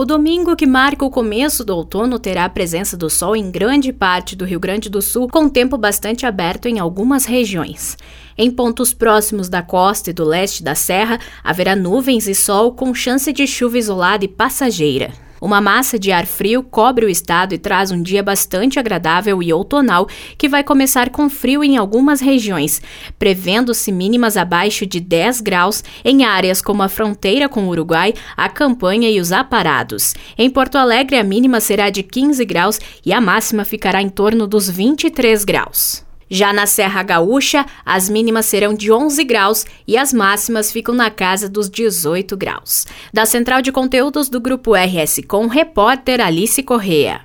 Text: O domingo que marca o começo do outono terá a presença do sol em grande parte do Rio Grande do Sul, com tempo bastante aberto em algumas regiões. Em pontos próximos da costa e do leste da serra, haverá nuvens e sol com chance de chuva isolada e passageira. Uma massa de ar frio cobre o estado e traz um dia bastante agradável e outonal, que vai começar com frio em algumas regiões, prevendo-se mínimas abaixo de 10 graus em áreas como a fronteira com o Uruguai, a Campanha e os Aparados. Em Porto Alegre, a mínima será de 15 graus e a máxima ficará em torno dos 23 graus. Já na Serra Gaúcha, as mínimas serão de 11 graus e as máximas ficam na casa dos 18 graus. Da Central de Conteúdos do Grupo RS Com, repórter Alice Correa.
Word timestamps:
O 0.00 0.04
domingo 0.06 0.56
que 0.56 0.66
marca 0.66 1.04
o 1.04 1.10
começo 1.10 1.62
do 1.62 1.76
outono 1.76 2.18
terá 2.18 2.46
a 2.46 2.48
presença 2.48 2.96
do 2.96 3.10
sol 3.10 3.36
em 3.36 3.50
grande 3.50 3.92
parte 3.92 4.34
do 4.34 4.46
Rio 4.46 4.58
Grande 4.58 4.88
do 4.88 5.02
Sul, 5.02 5.28
com 5.28 5.46
tempo 5.46 5.76
bastante 5.76 6.24
aberto 6.24 6.64
em 6.64 6.78
algumas 6.78 7.26
regiões. 7.26 7.98
Em 8.34 8.50
pontos 8.50 8.94
próximos 8.94 9.50
da 9.50 9.60
costa 9.60 10.08
e 10.08 10.14
do 10.14 10.24
leste 10.24 10.62
da 10.62 10.74
serra, 10.74 11.20
haverá 11.44 11.76
nuvens 11.76 12.26
e 12.26 12.34
sol 12.34 12.72
com 12.72 12.94
chance 12.94 13.30
de 13.30 13.46
chuva 13.46 13.76
isolada 13.76 14.24
e 14.24 14.28
passageira. 14.28 15.12
Uma 15.40 15.60
massa 15.60 15.98
de 15.98 16.12
ar 16.12 16.26
frio 16.26 16.62
cobre 16.62 17.06
o 17.06 17.08
estado 17.08 17.54
e 17.54 17.58
traz 17.58 17.90
um 17.90 18.02
dia 18.02 18.22
bastante 18.22 18.78
agradável 18.78 19.42
e 19.42 19.52
outonal, 19.52 20.06
que 20.36 20.48
vai 20.48 20.62
começar 20.62 21.08
com 21.08 21.30
frio 21.30 21.64
em 21.64 21.76
algumas 21.76 22.20
regiões, 22.20 22.82
prevendo-se 23.18 23.90
mínimas 23.90 24.36
abaixo 24.36 24.84
de 24.84 25.00
10 25.00 25.40
graus 25.40 25.82
em 26.04 26.24
áreas 26.24 26.60
como 26.60 26.82
a 26.82 26.88
fronteira 26.88 27.48
com 27.48 27.64
o 27.64 27.68
Uruguai, 27.68 28.12
a 28.36 28.48
Campanha 28.48 29.08
e 29.08 29.18
os 29.18 29.32
Aparados. 29.32 30.14
Em 30.36 30.50
Porto 30.50 30.76
Alegre, 30.76 31.16
a 31.16 31.24
mínima 31.24 31.60
será 31.60 31.88
de 31.88 32.02
15 32.02 32.44
graus 32.44 32.78
e 33.04 33.12
a 33.12 33.20
máxima 33.20 33.64
ficará 33.64 34.02
em 34.02 34.08
torno 34.08 34.46
dos 34.46 34.68
23 34.68 35.44
graus. 35.44 36.09
Já 36.30 36.52
na 36.52 36.64
Serra 36.64 37.02
Gaúcha, 37.02 37.66
as 37.84 38.08
mínimas 38.08 38.46
serão 38.46 38.72
de 38.72 38.92
11 38.92 39.24
graus 39.24 39.66
e 39.84 39.96
as 39.96 40.12
máximas 40.12 40.70
ficam 40.70 40.94
na 40.94 41.10
casa 41.10 41.48
dos 41.48 41.68
18 41.68 42.36
graus. 42.36 42.86
Da 43.12 43.26
Central 43.26 43.60
de 43.60 43.72
Conteúdos 43.72 44.28
do 44.28 44.40
Grupo 44.40 44.74
RS 44.74 45.22
Com, 45.26 45.48
repórter 45.48 46.20
Alice 46.20 46.62
Correa. 46.62 47.18